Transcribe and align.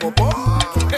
bum 0.00 0.12
bum. 0.16 0.89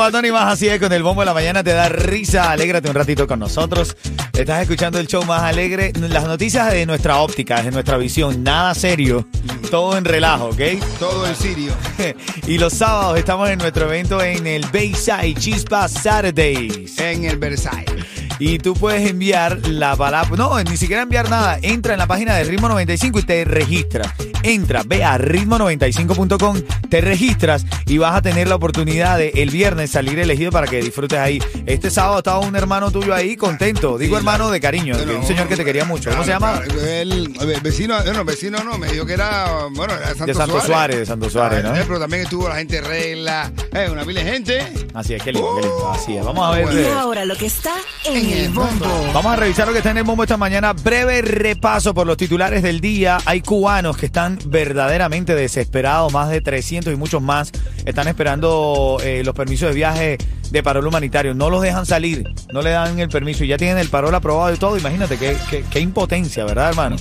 Cubatón 0.00 0.24
y 0.24 0.30
más. 0.30 0.54
Así 0.54 0.66
es, 0.66 0.80
con 0.80 0.90
el 0.94 1.02
bombo 1.02 1.20
de 1.20 1.26
la 1.26 1.34
mañana 1.34 1.62
te 1.62 1.74
da 1.74 1.90
risa. 1.90 2.50
Alégrate 2.50 2.88
un 2.88 2.94
ratito 2.94 3.26
con 3.26 3.38
nosotros. 3.38 3.94
Estás 4.32 4.62
escuchando 4.62 4.98
el 4.98 5.06
show 5.06 5.22
más 5.26 5.42
alegre. 5.42 5.92
Las 6.08 6.24
noticias 6.24 6.72
de 6.72 6.86
nuestra 6.86 7.18
óptica, 7.18 7.62
de 7.62 7.70
nuestra 7.70 7.98
visión. 7.98 8.42
Nada 8.42 8.74
serio. 8.74 9.28
Todo 9.70 9.98
en 9.98 10.06
relajo, 10.06 10.46
¿ok? 10.46 10.60
Todo 10.98 11.26
el 11.26 11.36
sirio. 11.36 11.74
y 12.46 12.56
los 12.56 12.72
sábados 12.72 13.18
estamos 13.18 13.50
en 13.50 13.58
nuestro 13.58 13.84
evento 13.84 14.22
en 14.22 14.46
el 14.46 14.64
Bayside 14.72 15.34
Chispa 15.34 15.86
Saturdays. 15.86 16.98
En 16.98 17.26
el 17.26 17.36
Versailles. 17.36 18.19
Y 18.40 18.58
tú 18.58 18.74
puedes 18.74 19.08
enviar 19.08 19.68
la 19.68 19.94
palabra. 19.94 20.36
No, 20.36 20.60
ni 20.64 20.76
siquiera 20.76 21.02
enviar 21.02 21.30
nada. 21.30 21.58
Entra 21.62 21.92
en 21.92 21.98
la 21.98 22.06
página 22.08 22.34
de 22.34 22.44
Ritmo 22.44 22.68
95 22.68 23.20
y 23.20 23.22
te 23.22 23.44
registras. 23.44 24.12
Entra, 24.42 24.82
ve 24.86 25.04
a 25.04 25.18
ritmo95.com, 25.18 26.62
te 26.88 27.00
registras 27.00 27.66
y 27.86 27.98
vas 27.98 28.14
a 28.14 28.22
tener 28.22 28.48
la 28.48 28.54
oportunidad 28.54 29.18
de 29.18 29.32
el 29.36 29.50
viernes 29.50 29.90
salir 29.90 30.18
elegido 30.18 30.50
para 30.50 30.66
que 30.66 30.80
disfrutes 30.80 31.18
ahí. 31.18 31.42
Este 31.66 31.90
sábado 31.90 32.18
estaba 32.18 32.38
un 32.38 32.56
hermano 32.56 32.90
tuyo 32.90 33.14
ahí 33.14 33.36
contento. 33.36 33.98
Digo 33.98 34.16
hermano 34.16 34.50
de 34.50 34.60
cariño, 34.60 34.96
un 34.96 35.26
señor 35.26 35.46
que 35.46 35.56
te 35.56 35.64
quería 35.64 35.84
mucho. 35.84 36.10
¿Cómo 36.10 36.24
se 36.24 36.30
llama? 36.30 36.62
El, 36.82 37.34
el 37.38 37.60
vecino, 37.60 38.02
no, 38.02 38.24
vecino 38.24 38.64
no, 38.64 38.78
me 38.78 38.90
dijo 38.90 39.04
que 39.04 39.12
era, 39.12 39.66
bueno, 39.72 39.92
era 39.94 40.08
Santo 40.08 40.26
De 40.26 40.34
Santo 40.34 40.60
Suárez, 40.60 40.98
de 41.00 41.06
Santo 41.06 41.28
Suárez, 41.28 41.62
¿no? 41.62 41.76
Eh, 41.76 41.84
Pero 41.86 42.00
también 42.00 42.22
estuvo 42.22 42.48
la 42.48 42.56
gente 42.56 42.80
regla, 42.80 43.52
eh, 43.72 43.88
una 43.90 44.04
pila 44.04 44.22
de 44.22 44.32
gente. 44.32 44.72
Así 44.94 45.14
es, 45.14 45.22
qué 45.22 45.32
lindo, 45.32 45.54
qué 45.56 45.66
lindo. 45.66 45.90
Así 45.92 46.16
es. 46.16 46.24
Vamos 46.24 46.48
a 46.48 46.56
ver. 46.56 46.72
Y 46.72 46.86
ahora 46.86 47.24
lo 47.24 47.36
que 47.36 47.46
está 47.46 47.74
en 48.04 48.29
el 48.32 48.50
bombo. 48.50 48.86
Vamos 49.12 49.32
a 49.32 49.36
revisar 49.36 49.66
lo 49.66 49.72
que 49.72 49.78
está 49.78 49.90
en 49.90 49.98
el 49.98 50.04
bombo 50.04 50.22
esta 50.22 50.36
mañana. 50.36 50.72
Breve 50.72 51.22
repaso 51.22 51.94
por 51.94 52.06
los 52.06 52.16
titulares 52.16 52.62
del 52.62 52.80
día. 52.80 53.18
Hay 53.24 53.40
cubanos 53.40 53.96
que 53.96 54.06
están 54.06 54.38
verdaderamente 54.46 55.34
desesperados, 55.34 56.12
más 56.12 56.30
de 56.30 56.40
300 56.40 56.92
y 56.92 56.96
muchos 56.96 57.22
más. 57.22 57.50
Están 57.84 58.08
esperando 58.08 58.98
eh, 59.02 59.22
los 59.24 59.34
permisos 59.34 59.70
de 59.70 59.74
viaje 59.74 60.18
de 60.50 60.62
parol 60.62 60.86
humanitario. 60.86 61.34
No 61.34 61.50
los 61.50 61.62
dejan 61.62 61.86
salir, 61.86 62.24
no 62.52 62.62
le 62.62 62.70
dan 62.70 62.98
el 62.98 63.08
permiso 63.08 63.44
y 63.44 63.48
ya 63.48 63.56
tienen 63.56 63.78
el 63.78 63.88
parol 63.88 64.14
aprobado 64.14 64.52
y 64.54 64.58
todo. 64.58 64.76
Imagínate 64.76 65.16
qué, 65.16 65.36
qué- 65.48 65.64
qué 65.70 65.80
impotencia, 65.80 66.44
¿verdad, 66.44 66.70
hermano? 66.70 66.96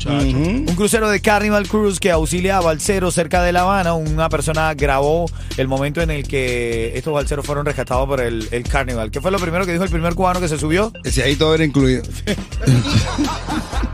Un 0.67 0.75
crucero 0.75 1.09
de 1.09 1.19
Carnival 1.21 1.67
Cruise 1.67 1.99
que 1.99 2.11
auxilia 2.11 2.57
a 2.57 2.61
balseros 2.61 3.13
cerca 3.15 3.41
de 3.41 3.51
La 3.51 3.61
Habana. 3.61 3.93
Una 3.93 4.29
persona 4.29 4.73
grabó 4.73 5.25
el 5.57 5.67
momento 5.67 6.01
en 6.01 6.11
el 6.11 6.27
que 6.27 6.93
estos 6.95 7.13
balseros 7.13 7.45
fueron 7.45 7.65
rescatados 7.65 8.07
por 8.07 8.21
el, 8.21 8.47
el 8.51 8.63
Carnival. 8.63 9.11
¿Qué 9.11 9.21
fue 9.21 9.31
lo 9.31 9.39
primero 9.39 9.65
que 9.65 9.71
dijo 9.71 9.83
el 9.83 9.89
primer 9.89 10.13
cubano 10.15 10.39
que 10.39 10.47
se 10.47 10.57
subió? 10.57 10.91
Ese 11.03 11.23
ahí 11.23 11.35
todo 11.35 11.55
era 11.55 11.63
incluido. 11.65 12.03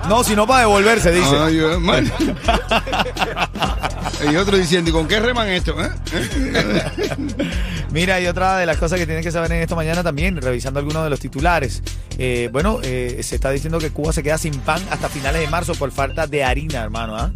No, 0.08 0.24
sino 0.24 0.46
para 0.46 0.60
devolverse, 0.60 1.12
dice. 1.12 1.36
Ay, 1.36 1.60
man. 1.80 2.12
y 4.32 4.36
otro 4.36 4.56
diciendo, 4.56 4.92
¿y 4.92 4.94
con 4.94 5.08
qué 5.08 5.20
reman 5.20 5.48
esto? 5.50 5.76
eh? 5.84 5.90
Mira, 7.92 8.22
y 8.22 8.28
otra 8.28 8.58
de 8.58 8.68
las 8.68 8.78
cosas 8.78 9.00
que 9.00 9.08
tienen 9.08 9.24
que 9.24 9.32
saber 9.32 9.45
en 9.52 9.62
esta 9.62 9.76
mañana 9.76 10.04
también, 10.04 10.42
revisando 10.42 10.80
algunos 10.80 11.04
de 11.04 11.10
los 11.10 11.20
titulares. 11.20 11.82
Eh, 12.18 12.50
bueno, 12.52 12.80
eh, 12.84 13.20
se 13.24 13.36
está 13.36 13.52
diciendo 13.52 13.80
que 13.80 13.92
Cuba 13.92 14.14
se 14.14 14.24
queda 14.24 14.38
sin 14.38 14.54
pan 14.60 14.82
hasta 14.90 15.10
finales 15.10 15.42
de 15.42 15.48
marzo 15.48 15.76
por 15.76 15.92
falta 15.92 16.28
de 16.28 16.44
harina, 16.44 16.84
hermano. 16.84 17.16
¿ah? 17.16 17.32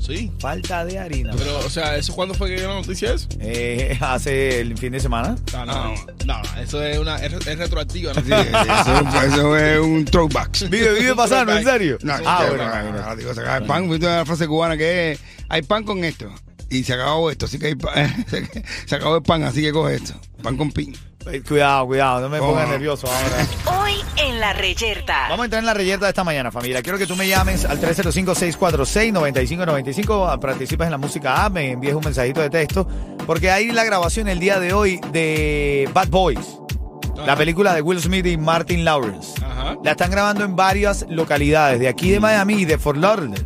Sí. 0.00 0.32
Falta 0.38 0.84
de 0.84 0.98
harina. 0.98 1.32
Pero, 1.36 1.58
o 1.58 1.70
sea, 1.70 1.96
¿eso 1.96 2.14
cuándo 2.14 2.34
fue 2.34 2.48
que 2.48 2.56
dio 2.56 2.68
la 2.68 2.74
noticia 2.74 3.12
eso? 3.12 3.28
Eh, 3.40 3.96
hace 4.00 4.60
el 4.60 4.76
fin 4.78 4.92
de 4.92 5.00
semana. 5.00 5.36
No, 5.52 5.66
no, 5.66 5.94
no, 6.24 6.42
no, 6.42 6.60
eso 6.60 6.82
es 6.82 6.98
una, 6.98 7.16
es, 7.16 7.32
es 7.32 7.58
retroactiva, 7.58 8.12
¿no? 8.14 8.20
Sí, 8.22 8.32
eso, 8.32 9.18
eso 9.26 9.56
es 9.56 9.80
un 9.80 10.04
throwback. 10.04 10.68
Vive, 10.70 10.94
vive 10.94 11.14
pasando, 11.14 11.56
¿en 11.56 11.64
serio? 11.64 11.98
No, 12.02 12.14
ah, 12.24 12.46
bueno, 12.48 12.92
no, 12.92 13.06
no, 13.06 13.16
digo, 13.16 13.34
se 13.34 13.40
acaba 13.40 13.58
el 13.58 13.64
pan, 13.64 13.88
viste 13.88 14.06
una 14.06 14.24
frase 14.24 14.46
cubana 14.46 14.76
que 14.76 15.12
es, 15.12 15.20
hay 15.48 15.62
pan 15.62 15.84
con 15.84 16.04
esto. 16.04 16.32
Y 16.68 16.82
se 16.82 16.94
acabó 16.94 17.30
esto, 17.30 17.46
así 17.46 17.58
que 17.58 17.66
hay 17.66 17.74
pan, 17.74 18.26
se 18.86 18.94
acabó 18.94 19.16
el 19.16 19.22
pan, 19.22 19.42
así 19.44 19.62
que 19.62 19.72
coge 19.72 19.96
esto. 19.96 20.14
Pan 20.42 20.56
con 20.56 20.72
pin. 20.72 20.94
Eh, 21.28 21.42
Cuidado, 21.46 21.86
cuidado, 21.86 22.20
no 22.20 22.28
me 22.28 22.38
pongas 22.38 22.66
Oh. 22.66 22.70
nervioso 22.70 23.08
ahora. 23.08 23.80
Hoy 23.82 23.94
en 24.16 24.38
la 24.40 24.52
reyerta. 24.52 25.22
Vamos 25.28 25.40
a 25.40 25.44
entrar 25.46 25.60
en 25.60 25.66
la 25.66 25.74
reyerta 25.74 26.06
de 26.06 26.10
esta 26.10 26.22
mañana, 26.24 26.50
familia. 26.52 26.82
Quiero 26.82 26.98
que 26.98 27.06
tú 27.06 27.16
me 27.16 27.26
llames 27.26 27.64
al 27.64 27.80
305-646-9595. 27.80 30.38
Participas 30.38 30.86
en 30.86 30.92
la 30.92 30.98
música 30.98 31.44
app, 31.44 31.52
me 31.54 31.72
envíes 31.72 31.94
un 31.94 32.04
mensajito 32.04 32.40
de 32.40 32.50
texto. 32.50 32.86
Porque 33.26 33.50
hay 33.50 33.72
la 33.72 33.82
grabación 33.84 34.28
el 34.28 34.38
día 34.38 34.60
de 34.60 34.72
hoy 34.72 35.00
de 35.12 35.88
Bad 35.92 36.08
Boys. 36.08 36.58
La 37.26 37.34
película 37.34 37.74
de 37.74 37.80
Will 37.82 38.00
Smith 38.00 38.26
y 38.26 38.36
Martin 38.36 38.84
Lawrence. 38.84 39.32
Ajá. 39.44 39.76
La 39.82 39.92
están 39.92 40.10
grabando 40.10 40.44
en 40.44 40.54
varias 40.54 41.06
localidades, 41.08 41.80
de 41.80 41.88
aquí 41.88 42.10
de 42.10 42.20
Miami 42.20 42.54
y 42.54 42.64
de 42.66 42.78
Fort 42.78 42.98
Lauderdale. 42.98 43.42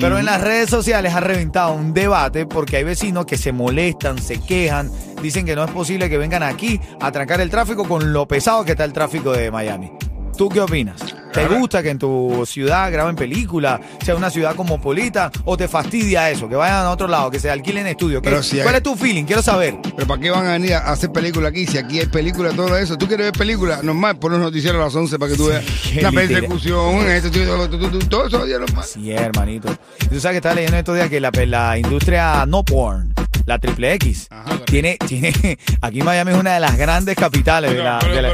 Pero 0.00 0.18
en 0.18 0.24
las 0.24 0.40
redes 0.40 0.70
sociales 0.70 1.14
ha 1.14 1.20
reventado 1.20 1.72
un 1.72 1.94
debate 1.94 2.46
porque 2.46 2.76
hay 2.76 2.84
vecinos 2.84 3.26
que 3.26 3.38
se 3.38 3.52
molestan, 3.52 4.18
se 4.18 4.40
quejan, 4.40 4.90
dicen 5.22 5.46
que 5.46 5.54
no 5.54 5.64
es 5.64 5.70
posible 5.70 6.10
que 6.10 6.18
vengan 6.18 6.42
aquí 6.42 6.80
a 7.00 7.12
trancar 7.12 7.40
el 7.40 7.50
tráfico 7.50 7.86
con 7.86 8.12
lo 8.12 8.26
pesado 8.26 8.64
que 8.64 8.72
está 8.72 8.84
el 8.84 8.92
tráfico 8.92 9.32
de 9.32 9.50
Miami. 9.50 9.92
¿Tú 10.36 10.48
qué 10.48 10.60
opinas? 10.60 11.13
¿Te 11.34 11.48
gusta 11.48 11.82
que 11.82 11.90
en 11.90 11.98
tu 11.98 12.44
ciudad 12.46 12.90
graben 12.92 13.16
películas, 13.16 13.80
sea 14.04 14.14
una 14.16 14.30
ciudad 14.30 14.54
cosmopolita, 14.54 15.30
o 15.44 15.56
te 15.56 15.68
fastidia 15.68 16.30
eso, 16.30 16.48
que 16.48 16.56
vayan 16.56 16.78
a 16.86 16.90
otro 16.90 17.08
lado, 17.08 17.30
que 17.30 17.38
se 17.40 17.50
alquilen 17.50 17.86
estudios? 17.86 18.22
¿Qué- 18.22 18.30
Pero 18.30 18.42
si 18.42 18.58
hay- 18.58 18.62
¿Cuál 18.62 18.76
es 18.76 18.82
tu 18.82 18.94
feeling? 18.96 19.24
Quiero 19.24 19.42
saber. 19.42 19.76
Pero 19.94 20.06
¿para 20.06 20.20
qué 20.20 20.30
van 20.30 20.46
a 20.46 20.52
venir 20.52 20.74
a 20.74 20.90
hacer 20.92 21.10
película 21.12 21.48
aquí? 21.48 21.66
Si 21.66 21.76
aquí 21.78 21.98
hay 22.00 22.06
película, 22.06 22.50
todo 22.50 22.76
eso. 22.78 22.96
¿Tú 22.96 23.06
quieres 23.06 23.26
ver 23.26 23.32
película? 23.32 23.80
Normal, 23.82 24.16
pon 24.18 24.32
los 24.32 24.40
noticieros 24.40 24.80
a 24.80 24.84
las 24.86 24.94
11 24.94 25.18
para 25.18 25.30
que 25.32 25.36
tú 25.36 25.46
veas 25.48 25.64
qué 25.92 26.02
la 26.02 26.10
literal. 26.10 26.28
persecución, 26.28 27.08
esto, 27.08 27.30
todo, 27.30 27.68
todo, 27.70 27.90
todo, 27.90 28.08
todo 28.08 28.26
eso 28.28 28.46
ya 28.46 28.58
normal. 28.58 28.84
Sí, 28.84 29.10
hermanito. 29.12 29.76
Y 30.02 30.06
Tú 30.06 30.20
sabes 30.20 30.34
que 30.34 30.38
estaba 30.38 30.54
leyendo 30.54 30.76
estos 30.78 30.94
días 30.96 31.08
que 31.08 31.20
la, 31.20 31.30
la 31.46 31.78
industria 31.78 32.44
no 32.46 32.64
porn, 32.64 33.12
la 33.46 33.58
triple 33.58 33.92
X, 33.94 34.28
tiene, 34.66 34.96
tiene, 35.06 35.32
aquí 35.80 36.02
Miami 36.02 36.32
es 36.32 36.38
una 36.38 36.54
de 36.54 36.60
las 36.60 36.76
grandes 36.76 37.16
capitales 37.16 37.72
de 37.72 37.82
la... 37.82 37.98
de 37.98 38.22
la- 38.22 38.32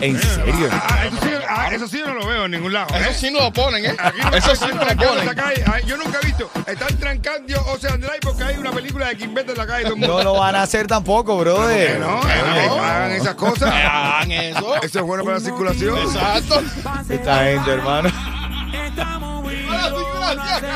¿En 0.00 0.18
serio? 0.18 0.68
Ah, 0.72 1.04
eso, 1.06 1.16
sí, 1.22 1.28
ah, 1.36 1.41
eso 1.74 1.88
sí 1.88 1.98
yo 1.98 2.06
no 2.08 2.14
lo 2.14 2.26
veo 2.26 2.44
en 2.44 2.50
ningún 2.52 2.72
lado. 2.72 2.94
¿eh? 2.94 3.06
Eso 3.10 3.20
sí 3.20 3.30
no 3.30 3.40
lo 3.40 3.52
ponen, 3.52 3.84
¿eh? 3.84 3.96
Aquí 3.98 4.20
no 4.22 4.36
Eso 4.36 4.54
sí 4.54 4.64
no 4.68 4.74
lo 4.74 4.80
trancando 4.80 5.08
ponen. 5.08 5.24
esa 5.24 5.34
calle. 5.34 5.64
Ay, 5.72 5.82
Yo 5.86 5.96
nunca 5.96 6.18
he 6.22 6.26
visto. 6.26 6.50
Están 6.66 6.96
trancando 6.98 7.62
Ocean 7.66 8.00
Drive 8.00 8.20
porque 8.22 8.44
hay 8.44 8.56
una 8.56 8.70
película 8.72 9.08
de 9.08 9.16
Kimbete 9.16 9.52
en 9.52 9.58
la 9.58 9.66
calle. 9.66 9.84
Todo 9.84 9.94
el 9.94 9.98
mundo. 10.00 10.16
No 10.18 10.22
lo 10.24 10.34
van 10.34 10.54
a 10.56 10.62
hacer 10.62 10.86
tampoco, 10.86 11.36
brother. 11.38 11.92
Que 11.94 11.98
no, 11.98 12.20
eh, 12.20 12.68
Oye, 12.70 12.80
hagan 12.80 13.12
esas 13.12 13.34
cosas. 13.34 13.72
Hagan 13.92 14.32
eso. 14.32 14.76
Eso 14.82 14.98
es 14.98 15.04
bueno 15.04 15.24
para 15.24 15.38
la 15.38 15.44
circulación. 15.44 15.98
Exacto. 15.98 16.62
Esta 17.08 17.44
gente, 17.44 17.70
hermano. 17.70 18.10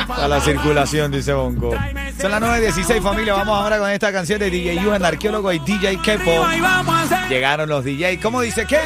A 0.08 0.28
la 0.28 0.40
circulación, 0.40 1.10
dice 1.12 1.32
Bonco. 1.32 1.70
Son 2.20 2.30
las 2.30 2.40
9.16, 2.40 3.02
familia. 3.02 3.34
Vamos 3.34 3.58
ahora 3.60 3.78
con 3.78 3.90
esta 3.90 4.12
canción 4.12 4.38
de 4.38 4.50
DJ 4.50 4.82
Yuhan, 4.82 5.04
arqueólogo 5.04 5.52
y 5.52 5.58
DJ 5.60 6.00
Kepo. 6.02 6.44
Llegaron 7.28 7.68
los 7.68 7.84
DJs. 7.84 8.18
¿Cómo 8.22 8.40
dice 8.40 8.64
qué? 8.66 8.78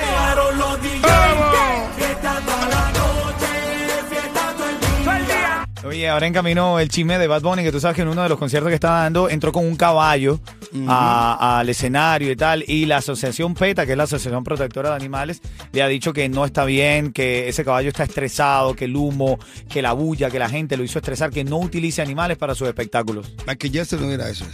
Oye, 5.82 6.08
ahora 6.10 6.26
en 6.26 6.34
camino 6.34 6.78
el 6.78 6.88
chisme 6.90 7.18
de 7.18 7.26
Bad 7.26 7.40
Bunny, 7.42 7.62
que 7.62 7.72
tú 7.72 7.80
sabes 7.80 7.96
que 7.96 8.02
en 8.02 8.08
uno 8.08 8.22
de 8.22 8.28
los 8.28 8.38
conciertos 8.38 8.68
que 8.68 8.74
estaba 8.74 9.00
dando 9.02 9.30
entró 9.30 9.50
con 9.50 9.64
un 9.66 9.76
caballo 9.76 10.38
a- 10.86 11.58
al 11.60 11.68
escenario 11.70 12.30
y 12.30 12.36
tal, 12.36 12.62
y 12.66 12.84
la 12.84 12.98
asociación 12.98 13.54
PETA, 13.54 13.86
que 13.86 13.92
es 13.92 13.98
la 13.98 14.04
Asociación 14.04 14.44
Protectora 14.44 14.90
de 14.90 14.96
Animales, 14.96 15.40
le 15.72 15.82
ha 15.82 15.88
dicho 15.88 16.12
que 16.12 16.28
no 16.28 16.44
está 16.44 16.64
bien, 16.66 17.12
que 17.12 17.48
ese 17.48 17.64
caballo 17.64 17.88
está 17.88 18.04
estresado, 18.04 18.74
que 18.74 18.84
el 18.84 18.94
humo, 18.94 19.38
que 19.70 19.80
la 19.80 19.92
bulla, 19.94 20.30
que 20.30 20.38
la 20.38 20.50
gente 20.50 20.76
lo 20.76 20.84
hizo 20.84 20.98
estresar, 20.98 21.30
que 21.30 21.44
no 21.44 21.56
utilice 21.58 22.02
animales 22.02 22.36
para 22.36 22.54
sus 22.54 22.68
espectáculos. 22.68 23.32
Michael 23.46 23.72
Jackson 23.72 24.00
no 24.02 24.12
era 24.12 24.28
eso. 24.28 24.44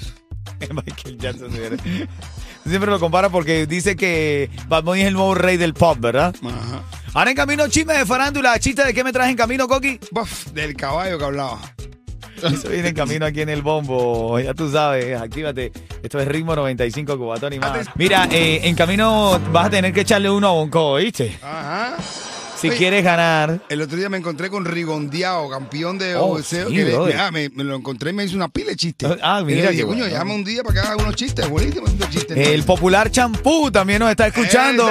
Michael 0.70 1.18
Jackson. 1.18 1.50
señores. 1.52 1.80
Siempre 2.68 2.90
lo 2.90 2.98
compara 2.98 3.28
porque 3.28 3.66
dice 3.66 3.96
que 3.96 4.50
Bad 4.68 4.84
Bunny 4.84 5.02
es 5.02 5.06
el 5.08 5.14
nuevo 5.14 5.34
rey 5.34 5.56
del 5.56 5.74
pop, 5.74 5.98
¿verdad? 6.00 6.34
Ajá. 6.42 6.82
Ahora 7.14 7.30
en 7.30 7.36
camino 7.36 7.66
chisme 7.68 7.94
de 7.94 8.04
farándula, 8.04 8.58
chiste 8.58 8.84
de 8.84 8.92
qué 8.92 9.02
me 9.02 9.12
traes 9.12 9.30
en 9.30 9.36
camino, 9.36 9.66
Coqui. 9.66 9.98
Buf, 10.10 10.48
del 10.48 10.74
caballo 10.74 11.18
que 11.18 11.24
hablaba. 11.24 11.60
Eso 12.42 12.68
viene 12.68 12.88
en 12.88 12.94
camino 12.94 13.24
aquí 13.24 13.40
en 13.40 13.48
el 13.48 13.62
bombo. 13.62 14.38
Ya 14.38 14.52
tú 14.52 14.70
sabes, 14.70 15.18
actívate. 15.18 15.72
Esto 16.02 16.20
es 16.20 16.28
ritmo 16.28 16.54
95 16.54 17.16
cubatón 17.16 17.54
y 17.54 17.58
más. 17.58 17.88
Mira, 17.94 18.28
eh, 18.30 18.60
en 18.64 18.74
camino 18.74 19.40
vas 19.52 19.66
a 19.66 19.70
tener 19.70 19.92
que 19.92 20.02
echarle 20.02 20.30
uno 20.30 20.48
a 20.48 20.52
Bonco, 20.52 20.90
¿oíste? 20.90 21.38
Ajá. 21.42 21.96
Si 22.56 22.68
Oye, 22.68 22.76
quieres 22.78 23.04
ganar. 23.04 23.60
El 23.68 23.82
otro 23.82 23.98
día 23.98 24.08
me 24.08 24.16
encontré 24.16 24.48
con 24.48 24.64
Rigondeado, 24.64 25.50
campeón 25.50 25.98
de 25.98 26.16
Oh, 26.16 26.42
sí, 26.42 26.56
le- 26.70 27.14
ah, 27.14 27.30
me, 27.30 27.50
me 27.50 27.64
lo 27.64 27.76
encontré 27.76 28.10
y 28.10 28.12
me 28.14 28.24
hizo 28.24 28.34
una 28.34 28.48
pila 28.48 28.70
de 28.70 28.76
chistes. 28.76 29.10
Ah, 29.22 29.40
Y 29.42 29.44
mira 29.44 29.70
le 29.70 29.82
coño, 29.82 29.86
bueno. 29.88 30.06
llama 30.08 30.32
un 30.34 30.42
día 30.42 30.62
para 30.62 30.74
que 30.80 30.88
haga 30.88 30.96
unos 31.02 31.14
chistes. 31.16 31.48
Buenísimo, 31.50 31.86
estos 31.86 32.08
chistes. 32.08 32.36
El 32.36 32.62
popular 32.62 33.10
champú 33.10 33.70
también 33.70 33.98
nos 33.98 34.10
está 34.10 34.26
escuchando. 34.28 34.86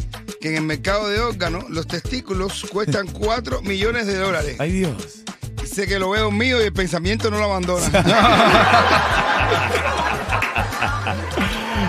que 0.40 0.48
en 0.48 0.56
el 0.56 0.62
mercado 0.62 1.08
de 1.08 1.20
órganos 1.20 1.68
los 1.68 1.86
testículos 1.86 2.64
cuestan 2.72 3.06
4 3.08 3.60
millones 3.62 4.06
de 4.06 4.16
dólares. 4.16 4.56
Ay, 4.58 4.72
Dios. 4.72 5.22
Dice 5.60 5.86
que 5.86 5.98
lo 5.98 6.10
veo 6.10 6.30
mío 6.30 6.60
y 6.60 6.64
el 6.64 6.72
pensamiento 6.72 7.30
no 7.30 7.38
lo 7.38 7.44
abandona. 7.44 7.86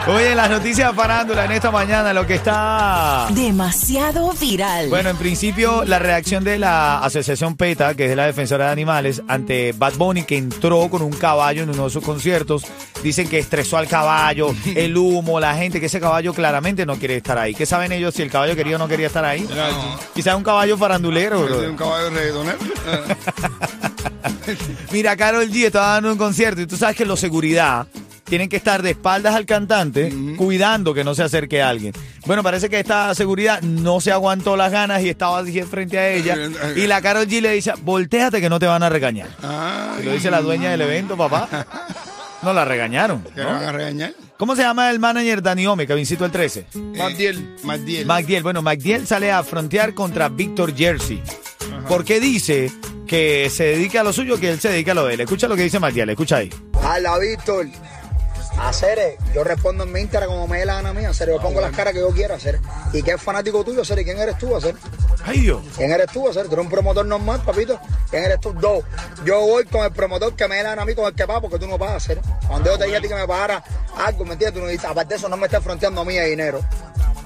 Oye, 0.05 0.35
las 0.35 0.49
noticias 0.49 0.89
de 0.89 0.95
farándula 0.95 1.45
en 1.45 1.53
esta 1.53 1.71
mañana, 1.71 2.11
lo 2.13 2.27
que 2.27 2.35
está... 2.35 3.25
Demasiado 3.31 4.33
viral. 4.33 4.89
Bueno, 4.89 5.09
en 5.09 5.15
principio, 5.15 5.85
la 5.85 5.97
reacción 5.97 6.43
de 6.43 6.59
la 6.59 6.99
asociación 6.99 7.55
PETA, 7.55 7.95
que 7.95 8.11
es 8.11 8.17
la 8.17 8.25
defensora 8.25 8.65
de 8.65 8.71
animales, 8.73 9.21
ante 9.29 9.71
Bad 9.71 9.93
Bunny, 9.93 10.23
que 10.23 10.37
entró 10.37 10.89
con 10.89 11.03
un 11.03 11.13
caballo 11.13 11.63
en 11.63 11.69
uno 11.69 11.85
de 11.85 11.89
sus 11.89 12.03
conciertos, 12.03 12.65
dicen 13.01 13.29
que 13.29 13.39
estresó 13.39 13.77
al 13.77 13.87
caballo, 13.87 14.53
el 14.75 14.97
humo, 14.97 15.39
la 15.39 15.55
gente, 15.55 15.79
que 15.79 15.85
ese 15.85 16.01
caballo 16.01 16.33
claramente 16.33 16.85
no 16.85 16.97
quiere 16.97 17.15
estar 17.15 17.37
ahí. 17.37 17.55
¿Qué 17.55 17.65
saben 17.65 17.93
ellos 17.93 18.13
si 18.13 18.23
el 18.23 18.29
caballo 18.29 18.57
quería 18.57 18.75
o 18.75 18.79
no 18.79 18.89
quería 18.89 19.07
estar 19.07 19.23
ahí? 19.23 19.47
Quizás 20.13 20.35
un 20.35 20.43
caballo 20.43 20.77
farandulero, 20.77 21.45
Ese 21.45 21.53
es 21.53 21.59
bro. 21.61 21.69
un 21.71 21.77
caballo 21.77 22.09
reggaetonero. 22.09 22.57
Mira, 24.91 25.15
Carol 25.15 25.49
G 25.49 25.65
estaba 25.65 25.93
dando 25.93 26.11
un 26.11 26.17
concierto 26.17 26.59
y 26.59 26.67
tú 26.67 26.75
sabes 26.75 26.97
que 26.97 27.05
los 27.05 27.21
seguridad 27.21 27.87
tienen 28.33 28.49
que 28.49 28.57
estar 28.57 28.81
de 28.81 28.89
espaldas 28.89 29.35
al 29.35 29.45
cantante 29.45 30.11
cuidando 30.37 30.91
que 30.95 31.03
no 31.03 31.13
se 31.13 31.21
acerque 31.21 31.61
a 31.61 31.69
alguien. 31.69 31.93
Bueno, 32.25 32.41
parece 32.41 32.67
que 32.67 32.79
esta 32.79 33.13
seguridad 33.13 33.61
no 33.61 34.01
se 34.01 34.11
aguantó 34.11 34.57
las 34.57 34.71
ganas 34.71 35.03
y 35.03 35.09
estaba 35.09 35.37
así 35.37 35.61
frente 35.61 35.99
a 35.99 36.09
ella. 36.09 36.35
Y 36.75 36.87
la 36.87 36.99
Carol 36.99 37.27
G 37.27 37.41
le 37.41 37.51
dice, 37.51 37.73
volteate 37.83 38.41
que 38.41 38.49
no 38.49 38.57
te 38.57 38.65
van 38.65 38.81
a 38.81 38.89
regañar. 38.89 39.27
Ah, 39.43 39.97
Y 40.01 40.05
lo 40.05 40.13
dice 40.13 40.31
la 40.31 40.41
dueña 40.41 40.71
del 40.71 40.81
evento, 40.81 41.15
papá. 41.15 41.47
No 42.41 42.53
la 42.53 42.65
regañaron. 42.65 43.21
¿Que 43.35 43.41
¿no? 43.41 43.51
van 43.51 43.65
a 43.65 43.71
regañar? 43.71 44.13
¿Cómo 44.35 44.55
se 44.55 44.63
llama 44.63 44.89
el 44.89 44.97
manager 44.97 45.43
Dani 45.43 45.67
Ome, 45.67 45.85
Cabincito 45.85 46.25
el 46.25 46.31
13? 46.31 46.65
Magdiel. 46.97 47.55
Magdiel. 47.61 48.07
McDiel. 48.07 48.41
Bueno, 48.41 48.63
McDiel 48.63 49.05
sale 49.05 49.31
a 49.31 49.43
frontear 49.43 49.93
contra 49.93 50.27
Víctor 50.27 50.75
Jersey. 50.75 51.21
Porque 51.87 52.19
dice 52.19 52.71
que 53.05 53.51
se 53.51 53.63
dedica 53.65 54.01
a 54.01 54.03
lo 54.03 54.11
suyo, 54.11 54.39
que 54.39 54.49
él 54.49 54.59
se 54.59 54.69
dedica 54.69 54.93
a 54.93 54.95
lo 54.95 55.05
de 55.05 55.13
él. 55.13 55.21
Escucha 55.21 55.47
lo 55.47 55.55
que 55.55 55.61
dice 55.61 55.79
McDiel, 55.79 56.09
escucha 56.09 56.37
ahí. 56.37 56.49
Hala, 56.81 57.19
Víctor. 57.19 57.67
Hacer, 58.59 59.17
yo 59.33 59.43
respondo 59.43 59.83
en 59.83 59.91
mi 59.91 60.01
Instagram 60.01 60.29
como 60.29 60.47
me 60.47 60.59
dé 60.59 60.65
la 60.65 60.75
gana 60.75 60.89
a 60.89 60.93
mí, 60.93 61.03
hacer, 61.05 61.27
yo 61.27 61.39
pongo 61.39 61.59
las 61.59 61.75
caras 61.75 61.93
que 61.93 61.99
yo 61.99 62.09
quiero 62.09 62.35
hacer. 62.35 62.59
¿Y 62.93 63.01
qué 63.01 63.11
es 63.11 63.21
fanático 63.21 63.63
tuyo, 63.63 63.81
hacer? 63.81 63.99
¿Y 63.99 64.05
quién 64.05 64.19
eres 64.19 64.37
tú, 64.37 64.55
hacer? 64.55 64.75
Ay, 65.25 65.41
Dios. 65.41 65.61
¿Quién 65.75 65.91
eres 65.91 66.07
tú, 66.11 66.27
hacer? 66.27 66.47
Tú 66.47 66.53
eres 66.53 66.65
un 66.65 66.71
promotor 66.71 67.05
normal, 67.05 67.41
papito. 67.43 67.79
¿Quién 68.09 68.23
eres 68.23 68.39
tú? 68.39 68.53
Dos. 68.53 68.83
Yo 69.25 69.41
voy 69.41 69.65
con 69.65 69.83
el 69.83 69.91
promotor 69.91 70.35
que 70.35 70.47
me 70.47 70.57
dé 70.57 70.63
la 70.63 70.69
gana 70.69 70.83
a 70.83 70.85
mí 70.85 70.95
con 70.95 71.05
el 71.05 71.13
que 71.13 71.25
paga 71.25 71.41
porque 71.41 71.59
tú 71.59 71.67
no 71.67 71.77
pagas, 71.77 72.03
hacer. 72.03 72.21
Cuando 72.47 72.71
yo 72.71 72.77
te 72.77 72.85
dije 72.85 72.97
a 72.97 73.01
ti 73.01 73.07
que 73.07 73.15
me 73.15 73.27
pagara 73.27 73.63
algo, 73.97 74.25
¿me 74.25 74.33
entiendes? 74.33 74.53
Tú 74.59 74.65
no 74.65 74.67
dices, 74.67 74.85
aparte 74.85 75.09
de 75.13 75.15
eso, 75.17 75.29
no 75.29 75.37
me 75.37 75.47
estés 75.47 75.63
fronteando 75.63 76.01
a 76.01 76.05
mí 76.05 76.15
de 76.15 76.25
dinero. 76.29 76.61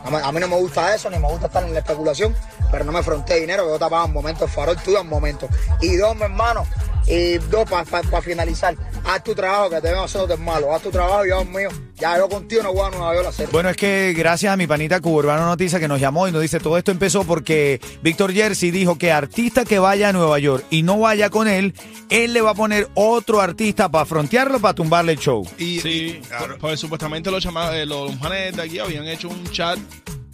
A 0.06 0.28
a 0.28 0.32
mí 0.32 0.40
no 0.40 0.48
me 0.48 0.56
gusta 0.56 0.96
eso, 0.96 1.10
ni 1.10 1.20
me 1.20 1.28
gusta 1.28 1.48
estar 1.48 1.64
en 1.64 1.74
la 1.74 1.80
especulación, 1.80 2.34
pero 2.72 2.84
no 2.86 2.92
me 2.92 3.04
fronteé 3.04 3.40
dinero, 3.40 3.64
que 3.66 3.70
yo 3.72 3.80
te 3.80 3.90
pago 3.90 4.06
en 4.06 4.14
momentos, 4.14 4.52
farol 4.52 4.78
tuyo 4.78 5.02
en 5.02 5.08
momentos. 5.10 5.50
Y 5.82 5.96
dos, 5.96 6.16
mi 6.16 6.24
hermano, 6.24 6.66
y 7.08 7.38
dos, 7.38 7.70
para 7.70 8.22
finalizar, 8.22 8.76
haz 9.06 9.24
tu 9.24 9.34
trabajo, 9.34 9.70
que 9.70 9.82
te 9.82 9.92
veo 9.92 10.06
de 10.28 10.38
malo, 10.38 10.74
haz 10.74 10.82
tu 10.82 10.90
trabajo 10.92 11.24
el 11.24 11.48
mío. 11.48 11.70
Ya 11.96 12.16
yo 12.18 12.30
contigo 12.30 12.62
no 12.62 12.74
voy 12.74 12.86
a 12.86 12.90
Nueva 12.92 13.16
York 13.16 13.26
a 13.26 13.30
hacer. 13.30 13.50
Bueno, 13.52 13.70
es 13.70 13.76
que 13.78 14.14
gracias 14.16 14.54
a 14.54 14.58
mi 14.58 14.68
panita 14.68 15.00
Cubo 15.02 15.18
Urbano 15.18 15.48
Noticias 15.48 15.82
que 15.82 15.88
nos 15.88 16.00
llamó 16.00 16.28
y 16.28 16.32
nos 16.32 16.44
dice 16.44 16.60
todo 16.60 16.78
esto 16.78 16.92
empezó 16.92 17.24
porque 17.24 17.82
Víctor 18.04 18.32
Jersey 18.34 18.70
dijo 18.70 19.00
que 19.00 19.12
artista 19.12 19.66
que 19.66 19.80
vaya 19.80 20.10
a 20.10 20.14
Nueva 20.14 20.38
York 20.38 20.64
y 20.70 20.84
no 20.84 21.00
vaya 21.00 21.32
con 21.32 21.48
él, 21.48 21.74
él 22.12 22.34
le 22.34 22.42
va 22.42 22.52
a 22.52 22.54
poner 22.54 22.88
otro 22.94 23.42
artista 23.42 23.90
para 23.90 24.06
frontearlo, 24.06 24.60
para 24.60 24.76
tumbarle 24.76 25.14
el 25.14 25.18
show. 25.18 25.44
Y, 25.58 25.80
Sí, 25.80 25.90
y- 25.90 26.22
claro. 26.28 26.58
pues 26.60 26.80
supuestamente 26.80 27.32
los, 27.32 27.44
chama- 27.44 27.76
eh, 27.76 27.88
los 27.88 28.16
manes 28.20 28.56
de 28.56 28.62
aquí 28.62 28.78
habían 28.78 29.08
hecho 29.08 29.30
un 29.30 29.44
chat 29.52 29.80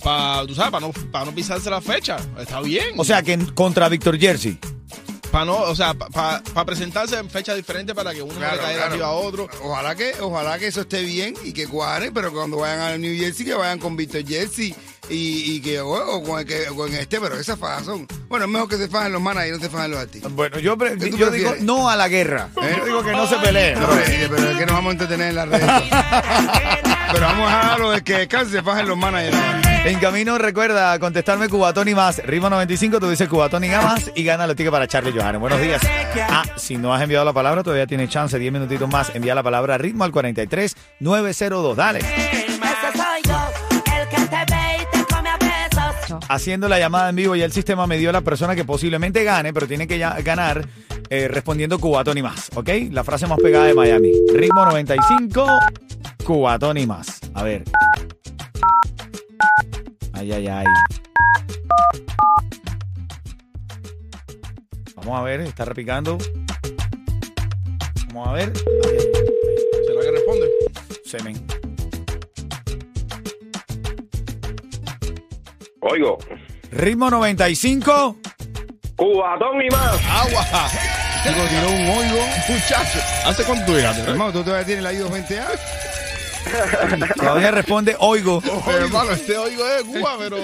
para, 0.03 0.45
tú 0.45 0.53
sabes, 0.55 0.72
para 0.72 0.86
no, 0.88 0.93
para 1.12 1.25
no 1.25 1.33
pisarse 1.33 1.69
la 1.69 1.81
fecha. 1.81 2.17
Está 2.39 2.62
bien. 2.62 2.95
O 2.98 3.03
sea, 3.05 3.22
que 3.24 3.33
en- 3.33 3.45
contra 3.53 3.88
Víctor 3.89 4.19
Jersey. 4.19 4.57
para 5.31 5.45
no, 5.45 5.55
o 5.57 5.75
sea, 5.75 5.93
para 5.95 6.43
presentarse 6.65 7.17
en 7.17 7.27
fechas 7.29 7.55
diferentes 7.55 7.95
para 7.95 8.13
que 8.13 8.22
uno 8.22 8.33
no 8.33 8.39
Claro, 8.39 8.55
le 8.57 8.62
caiga 8.62 8.75
claro. 8.77 8.91
arriba 8.91 9.07
a 9.07 9.12
otro. 9.12 9.50
Ojalá 9.63 9.95
que, 9.95 10.13
ojalá 10.22 10.60
que 10.60 10.67
eso 10.67 10.81
esté 10.81 11.01
bien 11.03 11.33
y 11.43 11.53
que 11.53 11.67
cuadre, 11.67 12.12
pero 12.12 12.31
cuando 12.31 12.57
vayan 12.57 12.79
a 12.81 12.98
New 12.98 13.17
Jersey, 13.17 13.43
que 13.45 13.53
vayan 13.55 13.79
con 13.79 13.95
Víctor 13.95 14.24
Jersey 14.27 14.75
y, 15.10 15.55
y 15.55 15.62
que, 15.62 15.81
o, 15.81 15.89
o 15.91 16.22
con 16.24 16.39
el 16.39 16.45
que, 16.45 16.69
o 16.69 16.75
con 16.75 16.93
este, 16.93 17.19
pero 17.19 17.36
esas 17.39 17.57
fajas 17.57 17.86
son. 17.86 18.07
Bueno, 18.29 18.45
es 18.45 18.51
mejor 18.51 18.69
que 18.69 18.77
se 18.77 18.88
fajen 18.88 19.12
los 19.12 19.22
manas 19.24 19.48
y 19.48 19.51
no 19.51 19.60
se 19.60 19.69
fajen 19.69 19.89
los 19.91 20.00
artistas. 20.01 20.31
Bueno, 20.33 20.60
yo, 20.60 20.77
pre- 20.77 20.98
¿Qué 21.00 21.10
tú 21.10 21.17
yo 21.17 21.31
digo 21.31 21.50
prefieres? 21.50 21.63
no 21.63 21.89
a 21.89 21.95
la 21.95 22.07
guerra. 22.10 22.50
¿Eh? 22.62 22.75
Yo 22.77 22.86
digo 22.86 23.03
que 23.03 23.12
no 23.13 23.27
se 23.27 23.36
peleen. 23.38 23.79
No, 23.79 23.91
eh, 23.98 24.27
pero 24.29 24.51
es 24.51 24.57
que 24.57 24.65
nos 24.67 24.75
vamos 24.75 24.89
a 24.89 24.91
entretener 24.93 25.29
en 25.29 25.36
las 25.36 25.48
redes. 25.50 26.83
pero 27.13 27.27
vamos 27.27 27.51
a 27.51 27.58
dejarlo 27.58 27.91
de 27.91 28.01
que 28.01 28.17
descanse, 28.17 28.51
se 28.51 28.63
fajen 28.63 28.88
los 28.88 28.98
managers. 28.98 29.38
En 29.86 30.00
camino, 30.00 30.38
recuerda 30.38 30.98
contestarme 30.98 31.48
Cubatón 31.48 31.88
y 31.88 31.93
más. 31.93 32.24
Ritmo 32.25 32.50
95, 32.50 33.00
tú 33.00 33.10
dices 33.10 33.27
Cubatón 33.27 33.63
y 33.63 33.70
más 33.70 34.12
y 34.15 34.24
gana 34.24 34.48
los 34.48 34.55
tickets 34.55 34.72
para 34.72 34.88
Charlie 34.88 35.12
Johannes. 35.12 35.39
Buenos 35.39 35.62
días. 35.62 35.82
Ah, 36.29 36.43
si 36.55 36.77
no 36.77 36.93
has 36.93 37.01
enviado 37.01 37.24
la 37.25 37.34
palabra, 37.34 37.63
todavía 37.63 37.86
tienes 37.86 38.10
chance, 38.10 38.38
10 38.39 38.51
minutitos 38.53 38.89
más. 38.89 39.13
Envía 39.13 39.36
la 39.36 39.43
palabra 39.43 39.77
ritmo 39.77 40.03
al 40.05 40.12
43 40.12 40.75
902. 41.00 41.77
Dale. 41.77 42.00
Ese 42.00 42.98
soy 42.98 43.22
yo, 43.25 43.48
el 44.00 44.08
que 44.10 44.15
te 44.15 44.53
ve 44.53 44.77
y 44.82 44.98
te 44.98 45.13
come 45.13 45.29
a 45.29 45.38
besos. 45.38 46.25
Haciendo 46.29 46.67
la 46.67 46.79
llamada 46.79 47.10
en 47.10 47.15
vivo, 47.15 47.36
ya 47.36 47.46
el 47.46 47.51
sistema 47.51 47.86
me 47.86 47.98
dio 47.98 48.10
a 48.10 48.13
la 48.13 48.22
persona 48.22 48.55
que 48.55 48.65
posiblemente 48.65 49.24
gane, 49.24 49.53
pero 49.53 49.67
tiene 49.67 49.86
que 49.88 50.00
ya 50.00 50.20
ganar 50.22 50.65
eh, 51.10 51.27
respondiendo 51.27 51.77
Cubatón 51.77 52.17
y 52.17 52.24
más. 52.24 52.50
¿Ok? 52.55 52.70
La 52.91 53.03
frase 53.03 53.27
más 53.27 53.38
pegada 53.39 53.65
de 53.65 53.74
Miami. 53.74 54.13
Ritmo 54.34 54.65
95, 54.65 55.46
Cubatón 56.25 56.77
y 56.77 56.86
más. 56.88 57.20
A 57.34 57.44
ver. 57.44 57.63
Ay, 60.13 60.32
ay, 60.32 60.48
ay. 60.48 60.65
Vamos 64.96 65.20
a 65.20 65.24
ver, 65.24 65.42
está 65.42 65.65
repicando. 65.65 66.18
Vamos 68.08 68.27
a 68.30 68.32
ver. 68.34 68.53
¿Será 68.56 70.01
que 70.01 70.12
responde? 70.12 70.48
Semen. 71.06 71.46
Oigo, 75.82 76.18
Ritmo 76.72 77.10
95. 77.10 78.18
Cubatón 78.96 79.62
y 79.62 79.70
más. 79.70 80.00
Agua. 80.10 80.70
Chico, 81.24 81.36
tiró 81.50 81.68
un 81.70 81.89
oigo. 81.98 82.25
Muchacho. 82.48 83.00
¿Hace 83.25 83.44
cuánto 83.44 83.74
llegaste? 83.75 84.01
eh? 84.01 84.06
Hermano, 84.12 84.32
tú 84.32 84.44
todavía 84.44 84.65
tienes 84.65 84.84
la 84.84 84.94
I-220A. 84.94 85.46
Todavía 87.15 87.51
responde 87.51 87.95
oigo. 88.00 88.41
Hermano, 88.67 89.12
este 89.12 89.38
oigo 89.38 89.63
es 89.67 89.83
Cuba, 89.83 90.15
pero. 90.19 90.38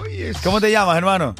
Oye, 0.00 0.32
¿Cómo 0.42 0.60
te 0.60 0.70
llamas, 0.70 0.96
hermano? 0.96 1.34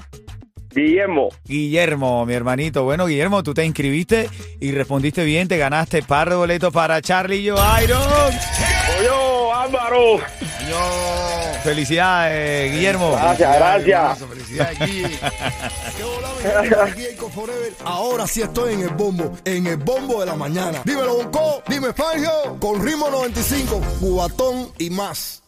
Guillermo. 0.75 1.29
Guillermo, 1.45 2.27
mi 2.27 2.35
hermanito. 2.35 2.83
Bueno, 2.83 3.07
Guillermo, 3.07 3.43
tú 3.43 3.55
te 3.55 3.65
inscribiste 3.65 4.29
y 4.61 4.73
respondiste 4.73 5.25
bien. 5.25 5.47
Te 5.47 5.57
ganaste 5.57 6.03
par 6.03 6.29
de 6.31 6.37
boletos 6.37 6.73
para 6.73 7.01
Charlie 7.01 7.37
y 7.37 7.43
yo, 7.45 7.57
Iron. 7.83 8.03
Oye, 8.99 9.09
Álvaro. 9.55 10.19
yo. 10.69 11.34
Felicidades, 11.65 12.73
Guillermo. 12.73 13.13
Gracias, 13.13 13.57
gracias. 13.57 14.19
Felicidades. 14.29 14.79
Aquí 14.79 15.03
Forever. 17.35 17.73
Ahora 17.85 18.27
sí 18.27 18.43
estoy 18.43 18.75
en 18.75 18.83
el 18.83 18.91
bombo, 18.91 19.33
en 19.47 19.67
el 19.67 19.79
bombo 19.79 20.21
de 20.21 20.27
la 20.27 20.37
mañana. 20.37 20.83
Dímelo, 20.85 21.17
Bonco, 21.17 21.63
dime 21.67 21.95
Fangio, 21.95 22.59
con 22.61 22.85
ritmo 22.85 23.09
95, 23.09 23.81
cubatón 23.99 24.71
y 24.79 24.91
más. 24.91 25.44